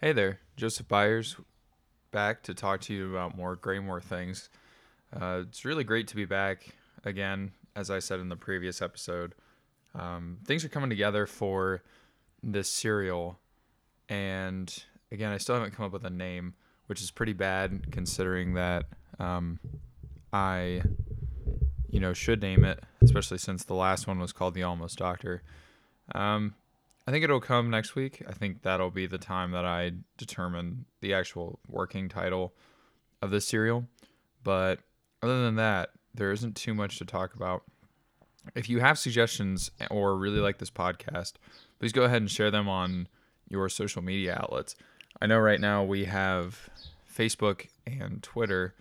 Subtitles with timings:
[0.00, 1.34] Hey there, Joseph Byers,
[2.12, 4.48] back to talk to you about more Graymore things.
[5.12, 6.68] Uh, it's really great to be back
[7.04, 9.34] again, as I said in the previous episode.
[9.96, 11.82] Um, things are coming together for
[12.44, 13.40] this serial,
[14.08, 14.72] and
[15.10, 16.54] again, I still haven't come up with a name,
[16.86, 18.84] which is pretty bad considering that
[19.18, 19.58] um,
[20.32, 20.80] I,
[21.90, 25.42] you know, should name it, especially since the last one was called The Almost Doctor.
[26.14, 26.54] Um,
[27.08, 28.22] I think it'll come next week.
[28.28, 32.52] I think that'll be the time that I determine the actual working title
[33.22, 33.88] of this serial.
[34.44, 34.80] But
[35.22, 37.62] other than that, there isn't too much to talk about.
[38.54, 41.36] If you have suggestions or really like this podcast,
[41.78, 43.08] please go ahead and share them on
[43.48, 44.76] your social media outlets.
[45.18, 46.68] I know right now we have
[47.10, 48.74] Facebook and Twitter.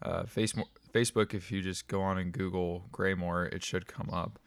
[0.00, 4.38] Uh, Facebook, Facebook, if you just go on and Google Graymore, it should come up.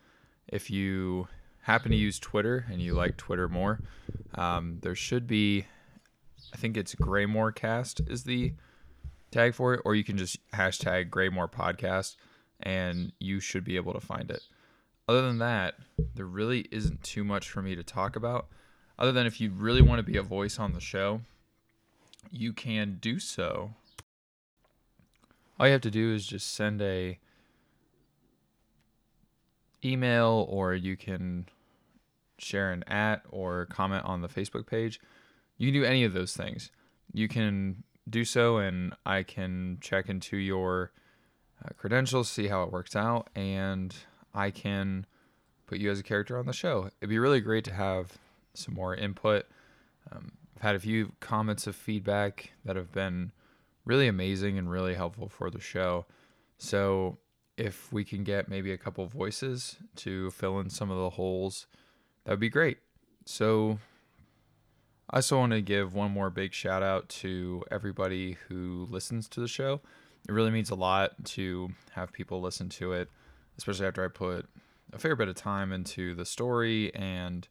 [0.48, 1.28] If you
[1.68, 3.82] happen to use Twitter and you like Twitter more,
[4.36, 5.66] um, there should be,
[6.54, 8.54] I think it's Graymore Cast is the
[9.32, 12.16] tag for it, or you can just hashtag Graymore Podcast
[12.62, 14.44] and you should be able to find it.
[15.10, 15.76] Other than that,
[16.16, 18.48] there really isn't too much for me to talk about.
[18.98, 21.20] Other than if you really want to be a voice on the show,
[22.32, 23.74] you can do so.
[25.60, 27.20] All you have to do is just send a
[29.84, 31.46] email or you can
[32.38, 35.00] share an at or comment on the Facebook page.
[35.58, 36.72] You can do any of those things.
[37.14, 40.92] You can do so, and I can check into your
[41.64, 43.96] uh, credentials, see how it works out, and
[44.34, 45.06] I can
[45.66, 46.90] put you as a character on the show.
[47.02, 48.18] It'd be really great to have
[48.54, 49.46] some more input.
[50.12, 53.32] Um, I've had a few comments of feedback that have been
[53.86, 56.06] really amazing and really helpful for the show.
[56.58, 57.18] So,
[57.58, 61.66] if we can get maybe a couple voices to fill in some of the holes
[62.28, 62.80] that would be great.
[63.26, 63.80] So,
[65.10, 69.40] I also want to give one more big shout out to everybody who listens to
[69.40, 69.80] the show.
[70.28, 73.10] It really means a lot to have people listen to it,
[73.58, 74.46] especially after I put
[74.92, 77.48] a fair bit of time into the story and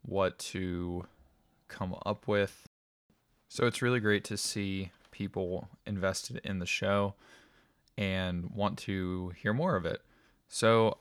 [0.00, 1.04] what to
[1.68, 2.66] come up with.
[3.48, 7.16] So it's really great to see people invested in the show
[7.98, 10.00] and want to hear more of it.
[10.48, 10.96] So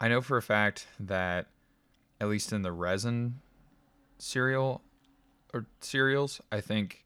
[0.00, 1.48] I know for a fact that
[2.20, 3.40] at least in the resin
[4.18, 4.82] serial
[5.52, 7.04] or serials, I think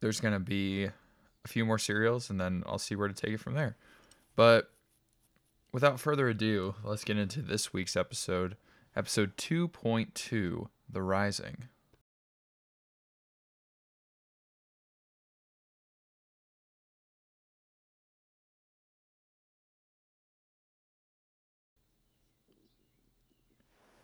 [0.00, 3.32] there's going to be a few more serials and then I'll see where to take
[3.32, 3.76] it from there.
[4.36, 4.70] But
[5.72, 8.56] without further ado, let's get into this week's episode,
[8.96, 11.68] episode 2.2 The Rising.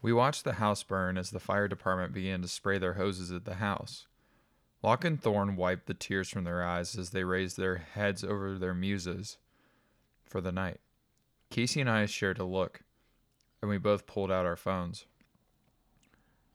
[0.04, 3.47] We watched the house burn as the fire department began to spray their hoses at
[3.47, 4.06] the house.
[4.82, 8.59] Locke and Thorn wiped the tears from their eyes as they raised their heads over
[8.59, 9.38] their muses
[10.22, 10.81] for the night.
[11.48, 12.82] Casey and I shared a look,
[13.62, 15.06] and we both pulled out our phones.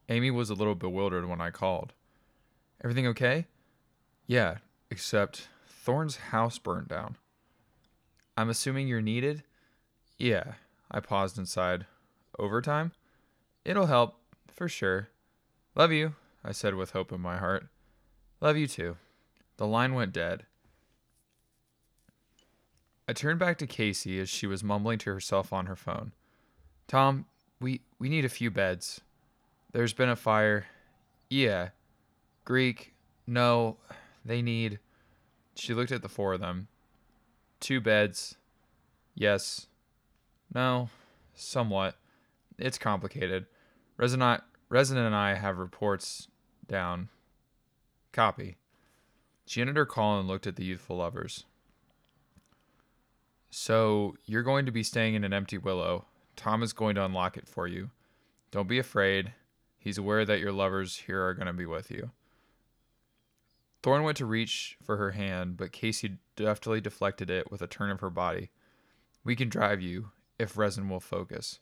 [0.09, 1.93] Amy was a little bewildered when I called.
[2.83, 3.47] Everything okay?
[4.27, 4.57] Yeah,
[4.91, 7.17] except Thorn's house burned down.
[8.37, 9.41] I'm assuming you're needed?
[10.19, 10.53] Yeah.
[10.91, 11.87] I paused inside.
[12.37, 12.91] Overtime?
[13.65, 14.15] It'll help,
[14.47, 15.09] for sure.
[15.75, 17.67] Love you, I said with hope in my heart.
[18.41, 18.97] Love you too.
[19.57, 20.45] The line went dead.
[23.09, 26.13] I turned back to Casey as she was mumbling to herself on her phone.
[26.87, 27.25] Tom,
[27.59, 29.01] we we need a few beds.
[29.71, 30.67] There's been a fire.
[31.29, 31.69] Yeah.
[32.45, 32.93] Greek.
[33.27, 33.77] No.
[34.23, 34.79] They need
[35.55, 36.67] She looked at the four of them.
[37.59, 38.35] Two beds.
[39.15, 39.67] Yes.
[40.53, 40.89] No.
[41.33, 41.95] Somewhat.
[42.61, 43.45] It's complicated.
[43.97, 44.39] Resident
[44.71, 46.27] and I have reports
[46.67, 47.09] down.
[48.11, 48.57] Copy.
[49.45, 51.45] She ended her call and looked at the youthful lovers.
[53.49, 56.05] So, you're going to be staying in an empty willow.
[56.35, 57.89] Tom is going to unlock it for you.
[58.51, 59.33] Don't be afraid.
[59.79, 62.11] He's aware that your lovers here are going to be with you.
[63.81, 67.89] Thorn went to reach for her hand, but Casey deftly deflected it with a turn
[67.89, 68.51] of her body.
[69.23, 71.59] We can drive you, if Resin will focus.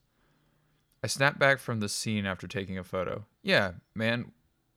[1.03, 3.25] I snapped back from the scene after taking a photo.
[3.43, 4.31] Yeah, man,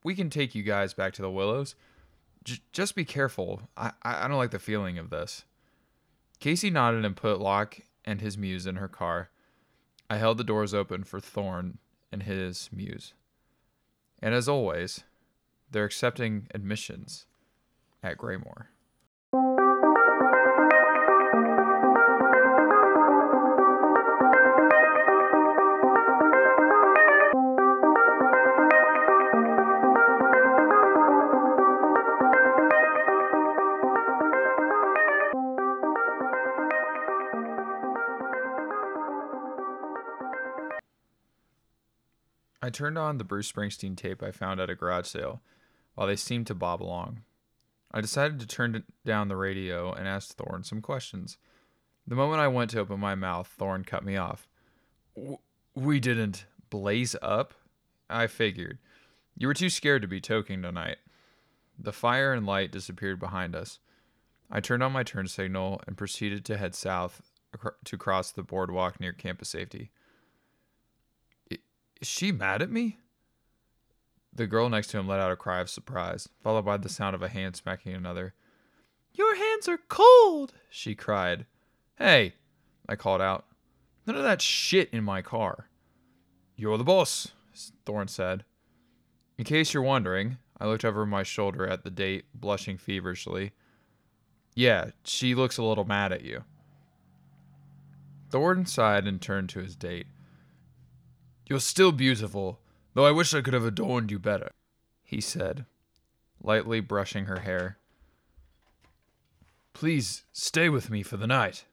[0.05, 1.75] we can take you guys back to the Willows.
[2.45, 3.63] J- just be careful.
[3.77, 5.45] I-, I don't like the feeling of this.
[6.39, 9.31] Casey nodded and put Locke and his muse in her car.
[10.09, 11.79] I held the doors open for Thorn
[12.11, 13.15] and his muse.
[14.21, 15.05] And as always,
[15.71, 17.27] they're accepting admissions
[18.03, 18.71] at Graymore.
[42.71, 45.43] I turned on the Bruce Springsteen tape I found at a garage sale
[45.97, 47.23] while they seemed to bob along.
[47.91, 51.37] I decided to turn down the radio and ask Thorn some questions.
[52.07, 54.49] The moment I went to open my mouth, Thorn cut me off.
[55.75, 57.55] We didn't blaze up?
[58.09, 58.79] I figured.
[59.37, 60.99] You were too scared to be toking tonight.
[61.77, 63.81] The fire and light disappeared behind us.
[64.49, 67.21] I turned on my turn signal and proceeded to head south
[67.85, 69.91] to cross the boardwalk near campus safety.
[72.01, 72.99] Is she mad at me?
[74.33, 77.15] The girl next to him let out a cry of surprise, followed by the sound
[77.15, 78.35] of a hand smacking another.
[79.13, 81.47] Your hands are cold, she cried.
[81.99, 82.35] Hey,
[82.89, 83.45] I called out.
[84.07, 85.69] None of that shit in my car.
[86.57, 87.33] You're the boss,
[87.85, 88.45] Thorn said.
[89.37, 93.53] In case you're wondering, I looked over my shoulder at the date, blushing feverishly.
[94.55, 96.45] Yeah, she looks a little mad at you.
[98.31, 100.07] Thorn sighed and turned to his date.
[101.51, 102.61] You're still beautiful,
[102.95, 104.53] though I wish I could have adorned you better,
[105.03, 105.67] he said,
[106.41, 107.77] lightly brushing her hair.
[109.73, 111.65] Please stay with me for the night.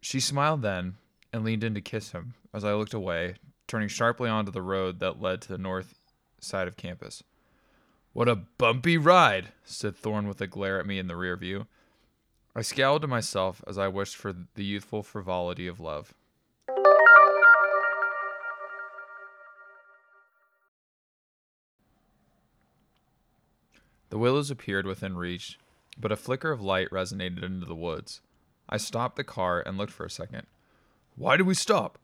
[0.00, 0.96] She smiled then
[1.32, 3.36] and leaned in to kiss him as I looked away,
[3.68, 6.00] turning sharply onto the road that led to the north
[6.40, 7.22] side of campus.
[8.12, 11.68] What a bumpy ride, said Thorn with a glare at me in the rear view.
[12.56, 16.14] I scowled to myself as I wished for the youthful frivolity of love.
[24.12, 25.58] The willows appeared within reach,
[25.98, 28.20] but a flicker of light resonated into the woods.
[28.68, 30.46] I stopped the car and looked for a second.
[31.16, 31.98] Why did we stop?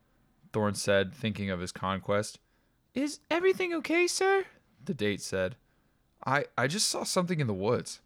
[0.55, 2.39] Thorn said, thinking of his conquest.
[2.95, 4.47] Is everything okay, sir?
[4.83, 5.57] The date said.
[6.25, 8.01] I, I just saw something in the woods.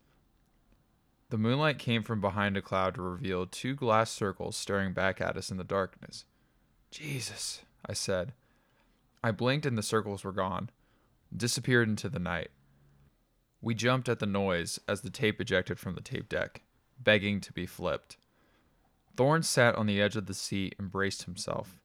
[1.30, 5.36] The moonlight came from behind a cloud to reveal two glass circles staring back at
[5.36, 6.24] us in the darkness.
[6.90, 8.32] Jesus, I said.
[9.22, 10.70] I blinked and the circles were gone,
[11.32, 12.50] disappeared into the night.
[13.62, 16.62] We jumped at the noise as the tape ejected from the tape deck,
[16.98, 18.16] begging to be flipped.
[19.16, 21.80] Thorn sat on the edge of the seat and braced himself.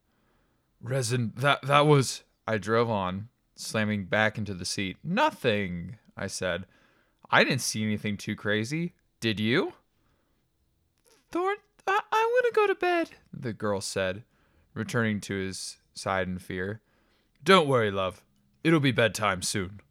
[0.82, 4.98] Resin, that that was I drove on, slamming back into the seat.
[5.04, 6.66] Nothing, I said.
[7.30, 8.94] I didn't see anything too crazy.
[9.20, 9.74] Did you?
[11.30, 14.24] Thorn, I- I'm gonna go to bed, the girl said,
[14.74, 16.82] returning to his side in fear.
[17.44, 18.24] Don't worry, love.
[18.64, 19.82] It'll be bedtime soon.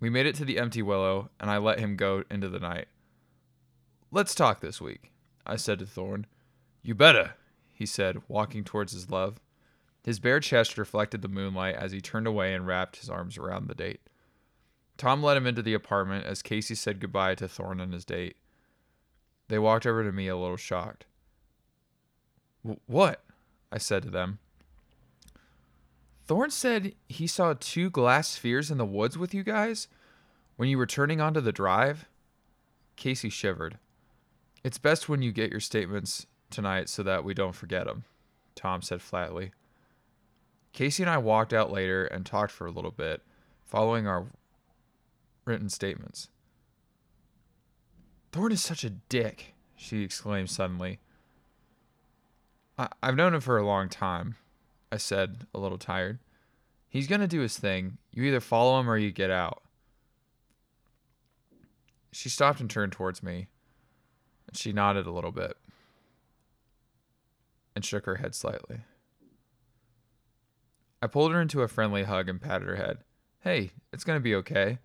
[0.00, 2.88] We made it to the empty willow, and I let him go into the night.
[4.10, 5.12] Let's talk this week,
[5.46, 6.26] I said to Thorn.
[6.82, 7.34] You better,
[7.72, 9.38] he said, walking towards his love.
[10.02, 13.68] His bare chest reflected the moonlight as he turned away and wrapped his arms around
[13.68, 14.00] the date.
[14.96, 18.36] Tom led him into the apartment as Casey said goodbye to Thorn and his date.
[19.48, 21.04] They walked over to me a little shocked.
[22.86, 23.22] What?
[23.70, 24.38] I said to them.
[26.30, 29.88] Thorn said he saw two glass spheres in the woods with you guys
[30.54, 32.06] when you were turning onto the drive.
[32.94, 33.78] Casey shivered.
[34.62, 38.04] It's best when you get your statements tonight so that we don't forget them,
[38.54, 39.50] Tom said flatly.
[40.72, 43.22] Casey and I walked out later and talked for a little bit,
[43.66, 44.26] following our
[45.44, 46.28] written statements.
[48.30, 51.00] Thorn is such a dick, she exclaimed suddenly.
[52.78, 54.36] I- I've known him for a long time,
[54.92, 56.18] I said, a little tired.
[56.90, 57.96] He's going to do his thing.
[58.12, 59.62] You either follow him or you get out.
[62.12, 63.46] She stopped and turned towards me.
[64.48, 65.56] And she nodded a little bit
[67.74, 68.80] and shook her head slightly.
[71.00, 72.98] I pulled her into a friendly hug and patted her head.
[73.40, 74.78] Hey, it's going to be okay.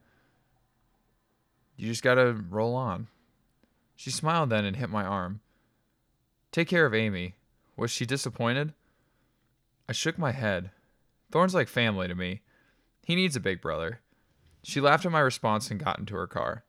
[1.78, 3.08] You just gotta roll on.
[3.96, 5.42] She smiled then and hit my arm.
[6.52, 7.36] Take care of Amy.
[7.76, 8.74] Was she disappointed?
[9.90, 10.72] I shook my head.
[11.32, 12.42] Thorn's like family to me.
[13.04, 14.02] He needs a big brother.
[14.64, 16.64] She laughed at my response and got into her car.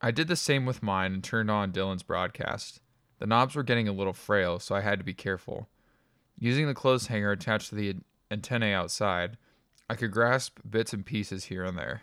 [0.00, 2.80] I did the same with mine and turned on Dylan's broadcast.
[3.18, 5.68] The knobs were getting a little frail, so I had to be careful.
[6.38, 7.96] Using the clothes hanger attached to the
[8.30, 9.36] antennae outside,
[9.90, 12.02] I could grasp bits and pieces here and there.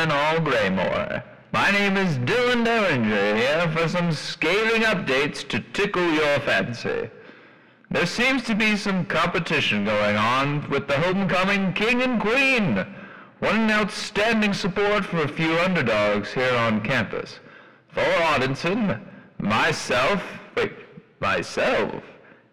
[0.00, 1.22] And all Graymore.
[1.52, 7.10] My name is Dylan Derringer here for some scathing updates to tickle your fancy.
[7.90, 12.76] There seems to be some competition going on with the homecoming king and queen.
[13.40, 17.38] What an outstanding support for a few underdogs here on campus.
[17.94, 19.02] Thor Audinson,
[19.38, 20.22] myself,
[20.56, 20.72] wait,
[21.20, 22.02] myself?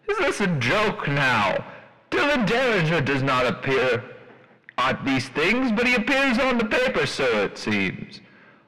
[0.06, 1.64] Is this a joke now?
[2.10, 4.04] Dylan Derringer does not appear
[4.78, 8.20] at these things, but he appears on the paper, so it seems.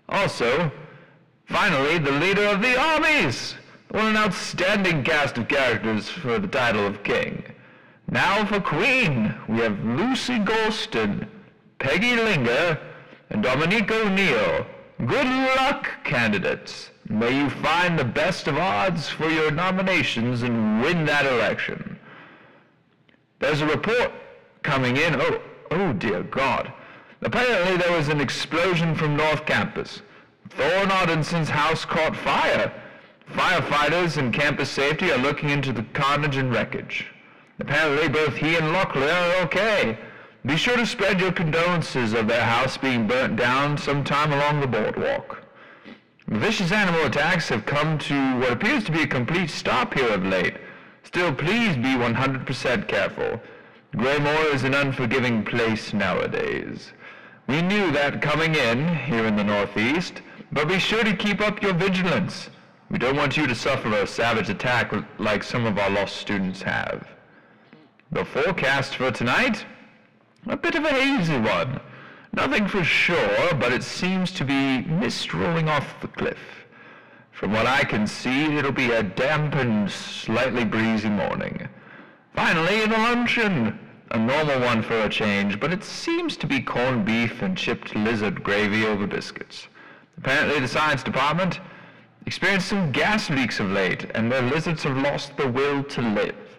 [0.09, 0.71] Also,
[1.47, 3.55] finally, the leader of the armies!
[3.90, 7.43] What an outstanding cast of characters for the title of king.
[8.09, 11.26] Now for queen, we have Lucy Golston,
[11.79, 12.79] Peggy Linger,
[13.31, 14.67] and Dominique O'Neill.
[15.07, 16.90] Good luck, candidates.
[17.09, 21.99] May you find the best of odds for your nominations and win that election.
[23.38, 24.12] There's a report
[24.62, 25.21] coming in.
[25.21, 25.40] Oh,
[25.71, 26.73] oh dear God.
[27.23, 30.03] Apparently there was an explosion from North Campus.
[30.50, 32.73] Thorn Audinson's house caught fire.
[33.33, 37.07] Firefighters and campus safety are looking into the carnage and wreckage.
[37.61, 39.99] Apparently both he and Locklear are okay.
[40.47, 44.67] Be sure to spread your condolences of their house being burnt down sometime along the
[44.67, 45.45] boardwalk.
[46.29, 50.25] Vicious animal attacks have come to what appears to be a complete stop here of
[50.25, 50.55] late.
[51.03, 53.41] Still, please be 100% careful.
[53.97, 56.92] Graymore is an unforgiving place nowadays.
[57.49, 61.61] We knew that coming in, here in the Northeast, but be sure to keep up
[61.61, 62.50] your vigilance.
[62.88, 66.62] We don't want you to suffer a savage attack like some of our lost students
[66.62, 67.09] have.
[68.12, 69.66] The forecast for tonight?
[70.47, 71.80] A bit of a hazy one.
[72.32, 76.38] Nothing for sure, but it seems to be mist rolling off the cliff.
[77.32, 81.68] From what I can see, it'll be a damp and slightly breezy morning.
[82.42, 83.78] Finally, the luncheon.
[84.12, 87.94] A normal one for a change, but it seems to be corned beef and chipped
[87.94, 89.68] lizard gravy over biscuits.
[90.16, 91.61] Apparently the science department
[92.25, 96.59] experienced some gas leaks of late, and their lizards have lost the will to live.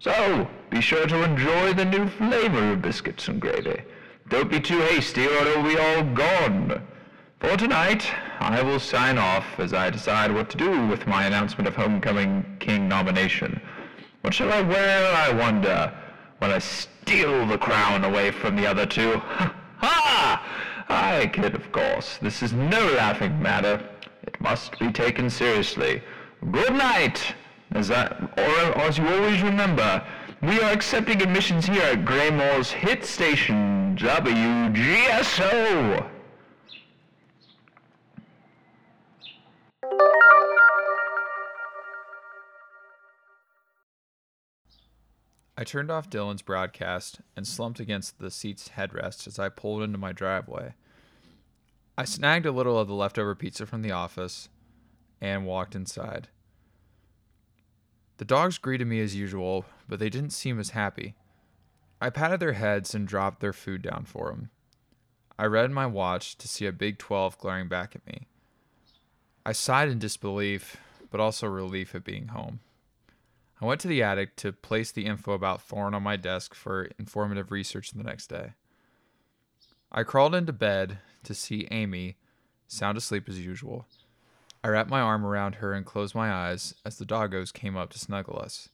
[0.00, 3.82] So, be sure to enjoy the new flavor of biscuits and gravy.
[4.30, 6.82] Don't be too hasty or it'll be all gone.
[7.38, 11.68] For tonight, I will sign off as I decide what to do with my announcement
[11.68, 13.60] of homecoming king nomination.
[14.22, 15.92] What shall I wear, I wonder,
[16.38, 19.16] when I steal the crown away from the other two?
[19.16, 19.54] Ha!
[19.78, 20.42] ha!
[20.88, 22.18] I kid, of course.
[22.20, 23.82] This is no laughing matter.
[24.24, 26.02] It must be taken seriously.
[26.50, 27.34] Good night!
[27.72, 30.02] As, or, as you always remember,
[30.42, 34.76] we are accepting admissions here at Graymore's hit station, WGSO.
[45.60, 49.98] I turned off Dylan's broadcast and slumped against the seat's headrest as I pulled into
[49.98, 50.72] my driveway.
[51.98, 54.48] I snagged a little of the leftover pizza from the office
[55.20, 56.28] and walked inside.
[58.16, 61.14] The dogs greeted me as usual, but they didn't seem as happy.
[62.00, 64.48] I patted their heads and dropped their food down for them.
[65.38, 68.28] I read my watch to see a big 12 glaring back at me.
[69.44, 70.78] I sighed in disbelief,
[71.10, 72.60] but also relief at being home.
[73.60, 76.88] I went to the attic to place the info about Thorn on my desk for
[76.98, 78.54] informative research the next day.
[79.92, 82.16] I crawled into bed to see Amy,
[82.66, 83.86] sound asleep as usual.
[84.64, 87.90] I wrapped my arm around her and closed my eyes as the doggos came up
[87.90, 88.70] to snuggle us.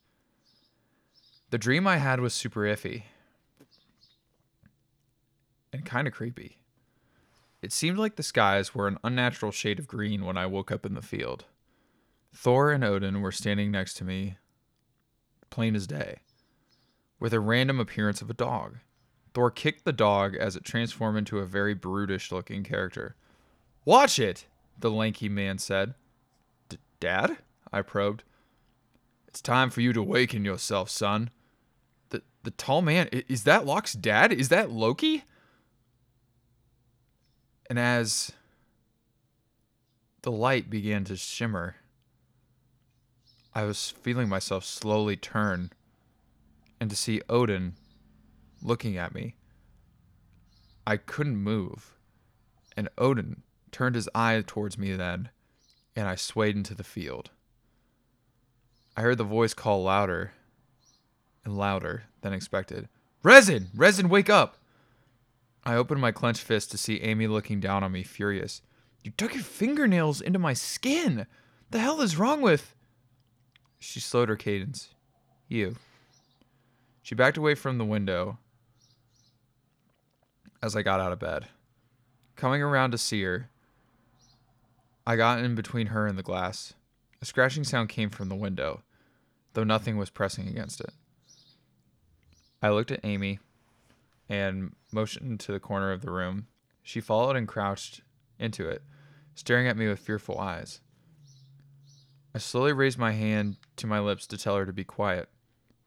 [1.50, 3.04] The dream I had was super iffy
[5.72, 6.58] and kind of creepy.
[7.62, 10.86] It seemed like the skies were an unnatural shade of green when I woke up
[10.86, 11.44] in the field.
[12.34, 14.36] Thor and Odin were standing next to me,
[15.50, 16.20] plain as day,
[17.20, 18.78] with a random appearance of a dog.
[19.34, 23.16] Thor kicked the dog as it transformed into a very brutish looking character.
[23.84, 24.46] Watch it!
[24.78, 25.94] the lanky man said.
[27.00, 27.38] Dad?
[27.72, 28.22] I probed.
[29.28, 31.30] It's time for you to awaken yourself, son.
[32.10, 34.32] The the tall man is that Locke's dad?
[34.32, 35.24] Is that Loki?
[37.68, 38.32] And as
[40.22, 41.76] the light began to shimmer,
[43.56, 45.70] I was feeling myself slowly turn
[46.78, 47.72] and to see Odin
[48.60, 49.36] looking at me.
[50.86, 51.94] I couldn't move,
[52.76, 55.30] and Odin turned his eye towards me then,
[55.96, 57.30] and I swayed into the field.
[58.94, 60.32] I heard the voice call louder
[61.42, 62.90] and louder than expected.
[63.22, 63.68] Resin!
[63.74, 64.58] Resin, wake up!
[65.64, 68.60] I opened my clenched fist to see Amy looking down on me, furious.
[69.02, 71.26] You dug your fingernails into my skin!
[71.70, 72.74] The hell is wrong with.
[73.78, 74.90] She slowed her cadence.
[75.48, 75.76] You.
[77.02, 78.38] She backed away from the window
[80.62, 81.46] as I got out of bed.
[82.34, 83.48] Coming around to see her,
[85.06, 86.74] I got in between her and the glass.
[87.22, 88.82] A scratching sound came from the window,
[89.52, 90.90] though nothing was pressing against it.
[92.60, 93.38] I looked at Amy,
[94.28, 96.46] and motioned to the corner of the room.
[96.82, 98.00] She followed and crouched
[98.38, 98.82] into it,
[99.34, 100.80] staring at me with fearful eyes.
[102.36, 105.30] I slowly raised my hand to my lips to tell her to be quiet.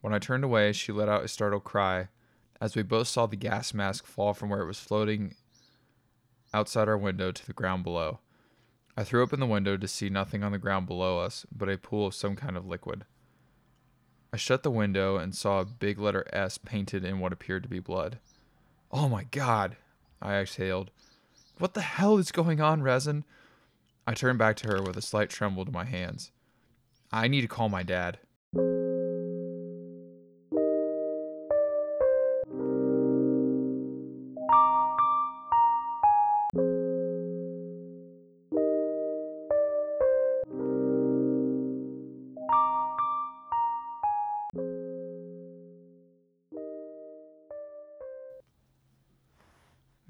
[0.02, 2.08] When I turned away, she let out a startled cry
[2.60, 5.36] as we both saw the gas mask fall from where it was floating
[6.52, 8.18] outside our window to the ground below.
[8.98, 11.78] I threw open the window to see nothing on the ground below us but a
[11.78, 13.06] pool of some kind of liquid.
[14.34, 17.70] I shut the window and saw a big letter S painted in what appeared to
[17.70, 18.18] be blood.
[18.92, 19.78] Oh my god!
[20.20, 20.90] I exhaled.
[21.60, 23.24] What the hell is going on, Resin?
[24.08, 26.32] I turned back to her with a slight tremble to my hands.
[27.12, 28.20] I need to call my dad.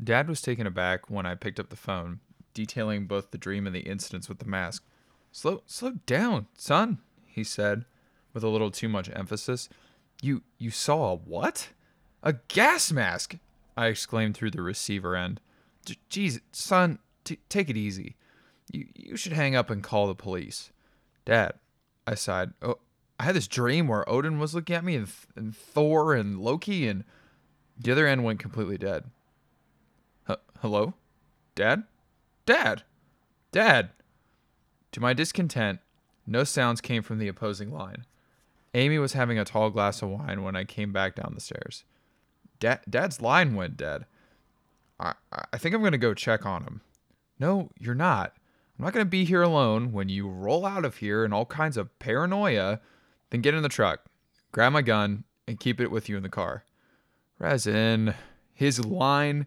[0.01, 2.19] Dad was taken aback when I picked up the phone,
[2.53, 4.83] detailing both the dream and the incidents with the mask.
[5.31, 7.85] Slow slow down, son, he said,
[8.33, 9.69] with a little too much emphasis.
[10.21, 11.69] You you saw a what?
[12.23, 13.37] A gas mask!
[13.77, 15.39] I exclaimed through the receiver end.
[16.09, 18.15] Jeez, son, t- take it easy.
[18.71, 20.71] You you should hang up and call the police.
[21.25, 21.53] Dad,
[22.05, 22.51] I sighed.
[22.61, 22.79] Oh,
[23.19, 26.87] I had this dream where Odin was looking at me and, and Thor and Loki
[26.87, 27.03] and
[27.77, 29.05] the other end went completely dead.
[30.29, 30.93] H- hello?
[31.55, 31.83] Dad?
[32.45, 32.83] Dad!
[33.51, 33.91] Dad!
[34.93, 35.79] To my discontent,
[36.25, 38.05] no sounds came from the opposing line.
[38.73, 41.83] Amy was having a tall glass of wine when I came back down the stairs.
[42.59, 44.05] Dad, Dad's line went dead.
[44.99, 46.81] I, I think I'm going to go check on him.
[47.39, 48.33] No, you're not.
[48.77, 51.45] I'm not going to be here alone when you roll out of here in all
[51.45, 52.79] kinds of paranoia.
[53.29, 54.05] Then get in the truck,
[54.51, 56.63] grab my gun, and keep it with you in the car.
[57.39, 58.13] Resin,
[58.53, 59.45] his line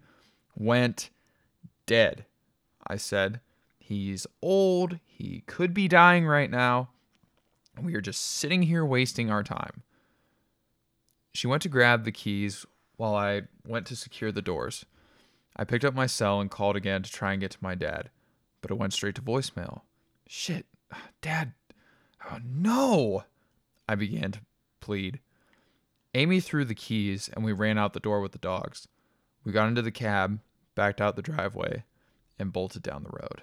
[0.57, 1.11] went
[1.87, 2.25] dead,
[2.87, 3.41] I said.
[3.79, 4.99] He's old.
[5.23, 6.91] He could be dying right now.
[7.77, 9.85] And we are just sitting here wasting our time.
[11.33, 14.85] She went to grab the keys while I went to secure the doors.
[15.55, 18.11] I picked up my cell and called again to try and get to my dad,
[18.63, 19.83] but it went straight to voicemail.
[20.27, 20.67] Shit,
[21.21, 21.53] Dad.
[22.29, 23.23] Oh, no.
[23.89, 24.41] I began to
[24.81, 25.21] plead.
[26.15, 28.89] Amy threw the keys and we ran out the door with the dogs.
[29.45, 30.41] We got into the cab,
[30.75, 31.85] backed out the driveway,
[32.41, 33.43] and bolted down the road.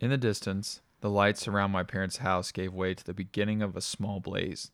[0.00, 3.76] In the distance, the lights around my parents' house gave way to the beginning of
[3.76, 4.70] a small blaze.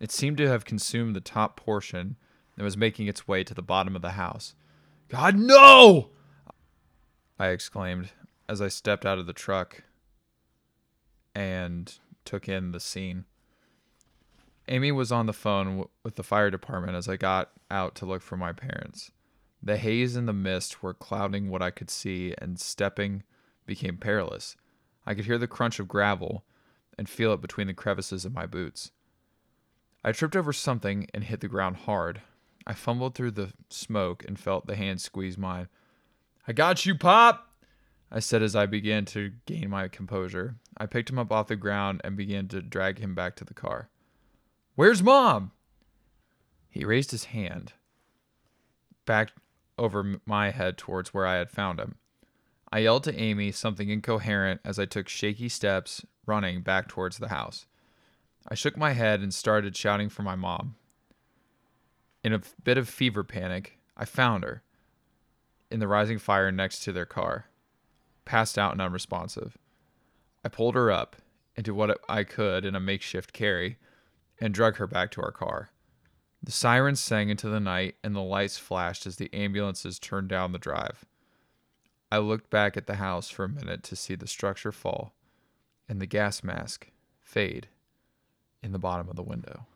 [0.00, 2.16] It seemed to have consumed the top portion
[2.56, 4.54] and was making its way to the bottom of the house.
[5.08, 6.10] God, no!
[7.38, 8.10] I exclaimed
[8.48, 9.84] as I stepped out of the truck
[11.34, 11.92] and
[12.24, 13.24] took in the scene.
[14.68, 18.06] Amy was on the phone w- with the fire department as I got out to
[18.06, 19.10] look for my parents.
[19.62, 23.22] The haze and the mist were clouding what I could see, and stepping
[23.66, 24.56] became perilous.
[25.06, 26.44] I could hear the crunch of gravel
[26.98, 28.90] and feel it between the crevices of my boots.
[30.04, 32.22] I tripped over something and hit the ground hard.
[32.66, 35.68] I fumbled through the smoke and felt the hand squeeze mine.
[36.46, 37.48] I got you, Pop!
[38.10, 40.56] I said as I began to gain my composure.
[40.76, 43.54] I picked him up off the ground and began to drag him back to the
[43.54, 43.88] car.
[44.74, 45.52] Where's Mom?
[46.68, 47.74] He raised his hand
[49.04, 49.32] back
[49.78, 51.96] over my head towards where I had found him.
[52.72, 57.28] I yelled to Amy something incoherent as I took shaky steps, running back towards the
[57.28, 57.66] house.
[58.48, 60.76] I shook my head and started shouting for my mom.
[62.22, 64.62] In a bit of fever panic, I found her
[65.70, 67.46] in the rising fire next to their car,
[68.24, 69.58] passed out and unresponsive.
[70.44, 71.16] I pulled her up
[71.56, 73.78] into what I could in a makeshift carry
[74.40, 75.70] and drug her back to our car.
[76.42, 80.52] The sirens sang into the night and the lights flashed as the ambulances turned down
[80.52, 81.04] the drive.
[82.12, 85.14] I looked back at the house for a minute to see the structure fall
[85.88, 86.88] and the gas mask
[87.20, 87.68] fade
[88.62, 89.66] in the bottom of the window.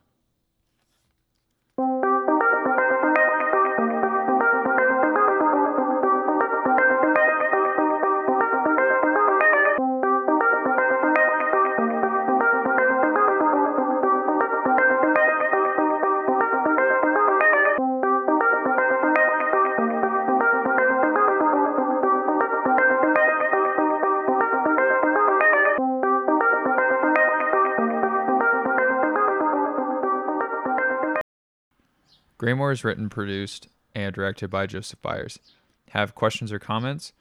[32.37, 35.39] Graymore is written, produced, and directed by Joseph Byers.
[35.91, 37.13] Have questions or comments?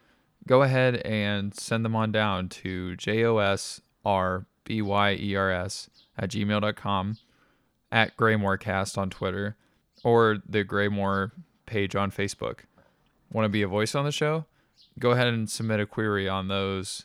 [0.46, 3.80] go ahead and send them on down to josrbYers
[6.16, 7.16] at gmail.com,
[7.90, 9.56] at Graymorecast on Twitter,
[10.02, 11.32] or the Graymore
[11.66, 12.60] page on Facebook.
[13.32, 14.44] Want to be a voice on the show?
[14.98, 17.04] Go ahead and submit a query on those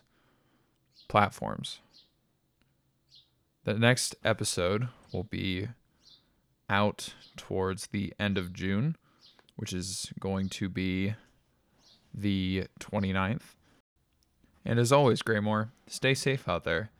[1.08, 1.80] platforms.
[3.64, 5.70] The next episode will be
[6.70, 8.96] out towards the end of June,
[9.56, 11.16] which is going to be
[12.14, 13.56] the 29th.
[14.66, 16.92] And as always, Graymore, stay safe out there.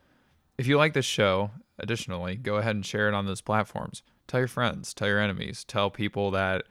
[0.58, 4.02] If you like this show, additionally, go ahead and share it on those platforms.
[4.26, 6.64] Tell your friends, tell your enemies, tell people that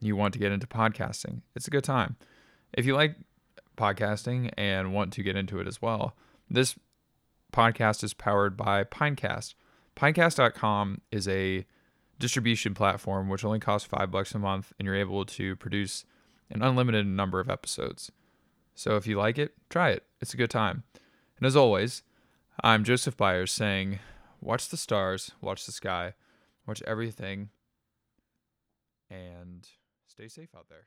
[0.00, 1.42] you want to get into podcasting.
[1.54, 2.16] It's a good time.
[2.72, 3.16] If you like
[3.76, 6.16] podcasting and want to get into it as well,
[6.50, 6.76] this
[7.52, 9.54] podcast is powered by Pinecast.
[9.96, 11.64] Pinecast.com is a
[12.18, 16.04] distribution platform which only costs five bucks a month, and you're able to produce
[16.50, 18.10] an unlimited number of episodes.
[18.74, 20.04] So if you like it, try it.
[20.20, 20.84] It's a good time.
[21.38, 22.02] And as always,
[22.62, 23.98] I'm Joseph Byers saying,
[24.40, 26.14] watch the stars, watch the sky,
[26.66, 27.50] watch everything,
[29.10, 29.66] and
[30.06, 30.86] stay safe out there.